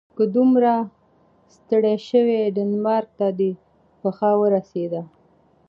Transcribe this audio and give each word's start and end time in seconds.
که 0.15 0.23
دومره 0.35 0.73
ستړی 1.55 1.95
شوې 2.09 2.39
ډنمارک 2.55 3.09
ته 3.19 3.27
دې 3.39 3.51
پښه 4.01 4.29
ورسیده. 4.41 5.01